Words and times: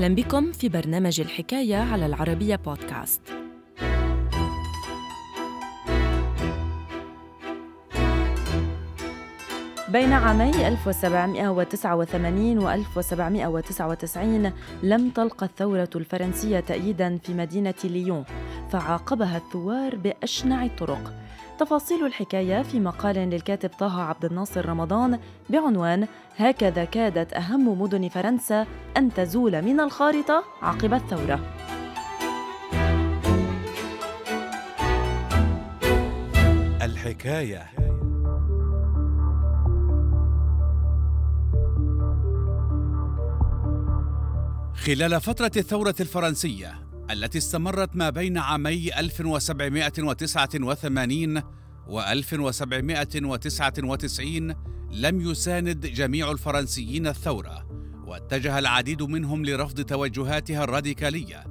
أهلا 0.00 0.14
بكم 0.14 0.52
في 0.52 0.68
برنامج 0.68 1.20
الحكاية 1.20 1.76
على 1.76 2.06
العربية 2.06 2.56
بودكاست. 2.56 3.39
بين 9.92 10.12
عامي 10.12 10.68
1789 10.68 12.58
و 12.58 12.70
1799 12.70 14.52
لم 14.82 15.10
تلقى 15.10 15.46
الثورة 15.46 15.90
الفرنسية 15.96 16.60
تأييدا 16.60 17.18
في 17.18 17.34
مدينة 17.34 17.74
ليون، 17.84 18.24
فعاقبها 18.72 19.36
الثوار 19.36 19.96
بأشنع 19.96 20.64
الطرق. 20.64 21.14
تفاصيل 21.58 22.06
الحكاية 22.06 22.62
في 22.62 22.80
مقال 22.80 23.16
للكاتب 23.16 23.70
طه 23.78 24.02
عبد 24.02 24.24
الناصر 24.24 24.68
رمضان 24.68 25.18
بعنوان 25.48 26.06
هكذا 26.36 26.84
كادت 26.84 27.32
أهم 27.32 27.82
مدن 27.82 28.08
فرنسا 28.08 28.66
أن 28.96 29.14
تزول 29.14 29.62
من 29.62 29.80
الخارطة 29.80 30.44
عقب 30.62 30.94
الثورة. 30.94 31.40
الحكاية 36.82 37.79
خلال 44.90 45.20
فترة 45.20 45.50
الثورة 45.56 45.94
الفرنسية 46.00 46.86
التي 47.10 47.38
استمرت 47.38 47.96
ما 47.96 48.10
بين 48.10 48.38
عامي 48.38 49.00
1789 49.00 51.42
و 51.86 52.00
1799 52.00 54.54
لم 54.90 55.20
يساند 55.20 55.86
جميع 55.86 56.30
الفرنسيين 56.30 57.06
الثورة 57.06 57.66
واتجه 58.06 58.58
العديد 58.58 59.02
منهم 59.02 59.44
لرفض 59.44 59.80
توجهاتها 59.80 60.64
الراديكالية 60.64 61.44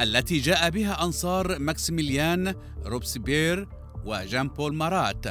التي 0.00 0.38
جاء 0.38 0.70
بها 0.70 1.04
أنصار 1.04 1.58
ماكسيميليان 1.58 2.54
روبسبير 2.86 3.68
وجان 4.04 4.48
بول 4.48 4.74
مارات 4.74 5.26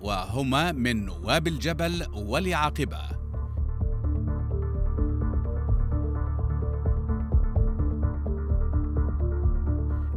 وهما 0.00 0.72
من 0.72 1.04
نواب 1.04 1.48
الجبل 1.48 2.06
ولعاقبه 2.12 3.17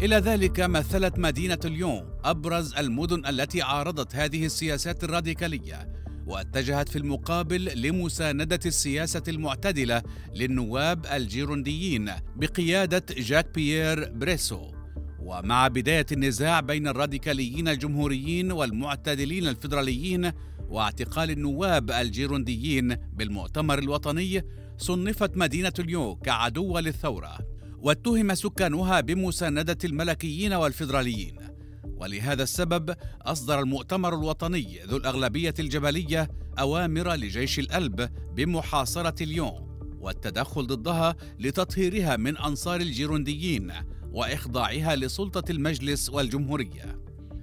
إلى 0.02 0.16
ذلك 0.16 0.60
مثلت 0.60 1.20
مدينة 1.20 1.60
ليون 1.66 2.20
أبرز 2.24 2.74
المدن 2.74 3.26
التي 3.26 3.62
عارضت 3.62 4.16
هذه 4.16 4.46
السياسات 4.46 5.04
الراديكالية 5.04 5.94
واتجهت 6.28 6.90
في 6.90 6.96
المقابل 6.96 7.82
لمساندة 7.82 8.60
السياسة 8.66 9.24
المعتدلة 9.28 10.04
للنواب 10.36 11.06
الجيرونديين 11.06 12.12
بقيادة 12.36 13.06
جاك 13.18 13.56
بيير 13.56 14.12
بريسو. 14.12 14.72
ومع 15.20 15.68
بداية 15.68 16.06
النزاع 16.12 16.60
بين 16.60 16.88
الراديكاليين 16.88 17.68
الجمهوريين 17.68 18.52
والمعتدلين 18.52 19.48
الفيدراليين 19.48 20.32
واعتقال 20.70 21.32
النواب 21.32 21.92
الجيرونديين 21.92 22.96
بالمؤتمر 22.96 23.80
الوطني 23.80 24.44
صنفت 24.78 25.38
مدينة 25.38 25.74
ليون 25.80 26.16
كعدوة 26.16 26.82
للثورة. 26.82 27.61
واتهم 27.82 28.34
سكانها 28.34 29.02
بمساندة 29.02 29.78
الملكيين 29.84 30.54
والفيدراليين. 30.54 31.36
ولهذا 31.84 32.44
السبب 32.44 32.96
أصدر 33.22 33.60
المؤتمر 33.60 34.14
الوطني 34.14 34.80
ذو 34.88 34.98
الأغلبية 34.98 35.54
الجبلية 35.60 36.32
أوامر 36.60 37.14
لجيش 37.14 37.60
الألب 37.60 38.10
بمحاصرة 38.36 39.24
ليون 39.24 39.78
والتدخل 40.00 40.68
ضدها 40.68 41.16
لتطهيرها 41.40 42.18
من 42.18 42.38
أنصار 42.38 42.82
الجيرونديين 42.82 43.72
وإخضاعها 44.12 44.96
لسلطة 44.96 45.52
المجلس 45.52 46.10
والجمهورية. 46.10 47.02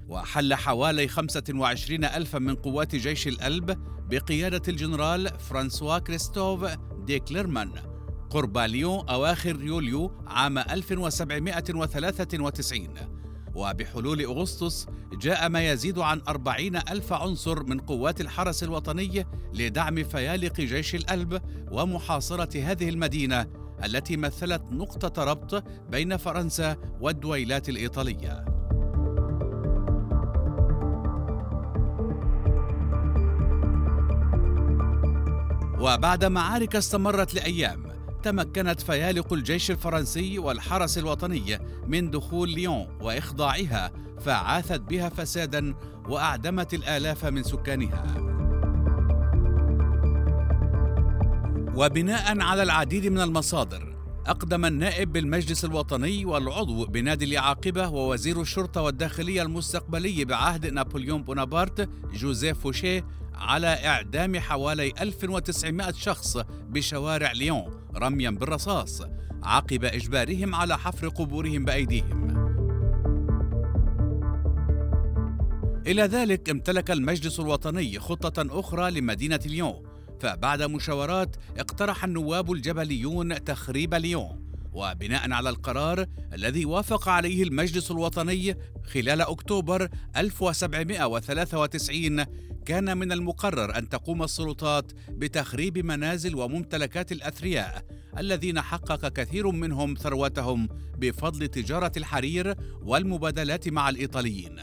وحل 0.09 0.55
حوالي 0.55 1.09
25 1.09 2.05
ألفا 2.05 2.39
من 2.39 2.55
قوات 2.55 2.97
جيش 2.97 3.29
الألب 3.29 3.79
بقيادة 4.11 4.63
الجنرال 4.69 5.39
فرانسوا 5.39 5.99
كريستوف 5.99 6.65
دي 7.07 7.19
كليرمان 7.19 7.88
قرب 8.31 8.59
ليون 8.59 9.09
أواخر 9.09 9.63
يوليو 9.63 10.13
عام 10.27 10.59
1793 10.59 12.89
وبحلول 13.55 14.23
أغسطس 14.23 14.87
جاء 15.13 15.49
ما 15.49 15.71
يزيد 15.71 15.99
عن 15.99 16.21
أربعين 16.29 16.77
ألف 16.77 17.13
عنصر 17.13 17.65
من 17.65 17.81
قوات 17.81 18.21
الحرس 18.21 18.63
الوطني 18.63 19.27
لدعم 19.55 20.05
فيالق 20.05 20.61
جيش 20.61 20.95
الألب 20.95 21.43
ومحاصرة 21.71 22.61
هذه 22.61 22.89
المدينة 22.89 23.47
التي 23.85 24.17
مثلت 24.17 24.63
نقطة 24.73 25.25
ربط 25.25 25.65
بين 25.91 26.17
فرنسا 26.17 26.77
والدويلات 27.01 27.69
الإيطالية. 27.69 28.45
وبعد 35.81 36.25
معارك 36.25 36.77
استمرت 36.77 37.35
لأيام 37.35 37.88
تمكنت 38.23 38.81
فيالق 38.81 39.33
الجيش 39.33 39.71
الفرنسي 39.71 40.39
والحرس 40.39 40.99
الوطني 40.99 41.59
من 41.87 42.11
دخول 42.11 42.51
ليون 42.51 42.87
وإخضاعها 43.01 43.93
فعاثت 44.21 44.81
بها 44.81 45.09
فسادا 45.09 45.75
وأعدمت 46.09 46.75
الآلاف 46.75 47.25
من 47.25 47.43
سكانها. 47.43 48.05
وبناء 51.75 52.41
على 52.41 52.63
العديد 52.63 53.07
من 53.07 53.21
المصادر 53.21 53.95
أقدم 54.27 54.65
النائب 54.65 55.13
بالمجلس 55.13 55.65
الوطني 55.65 56.25
والعضو 56.25 56.87
بنادي 56.87 57.25
العاقبة 57.25 57.89
ووزير 57.89 58.41
الشرطة 58.41 58.83
والداخلية 58.83 59.43
المستقبلي 59.43 60.25
بعهد 60.25 60.67
نابليون 60.67 61.23
بونابرت 61.23 61.89
جوزيف 62.15 62.61
فوشيه 62.61 63.05
على 63.39 63.67
إعدام 63.67 64.39
حوالي 64.39 64.93
1900 65.01 65.93
شخص 65.93 66.37
بشوارع 66.69 67.33
ليون 67.33 67.87
رميا 67.97 68.31
بالرصاص 68.31 69.03
عقب 69.43 69.85
إجبارهم 69.85 70.55
على 70.55 70.79
حفر 70.79 71.09
قبورهم 71.09 71.65
بأيديهم. 71.65 72.29
إلى 75.87 76.03
ذلك 76.03 76.51
امتلك 76.51 76.91
المجلس 76.91 77.41
الوطني 77.41 77.99
خطة 77.99 78.61
أخرى 78.61 78.91
لمدينة 78.91 79.41
ليون 79.47 79.83
فبعد 80.21 80.63
مشاورات 80.63 81.37
اقترح 81.59 82.05
النواب 82.05 82.53
الجبليون 82.53 83.45
تخريب 83.45 83.95
ليون. 83.95 84.48
وبناء 84.73 85.33
على 85.33 85.51
القرار 85.51 86.07
الذي 86.33 86.65
وافق 86.65 87.09
عليه 87.09 87.43
المجلس 87.43 87.91
الوطني 87.91 88.57
خلال 88.85 89.21
أكتوبر 89.21 89.89
1793 90.17 92.25
كان 92.67 92.99
من 92.99 93.13
المقرر 93.13 93.79
أن 93.79 93.89
تقوم 93.89 94.23
السلطات 94.23 94.93
بتخريب 95.09 95.79
منازل 95.79 96.35
وممتلكات 96.35 97.13
الأثرياء 97.13 97.85
الذين 98.19 98.61
حقق 98.61 99.09
كثير 99.09 99.51
منهم 99.51 99.95
ثروتهم 99.95 100.69
بفضل 100.99 101.49
تجارة 101.49 101.93
الحرير 101.97 102.55
والمبادلات 102.83 103.69
مع 103.69 103.89
الإيطاليين. 103.89 104.57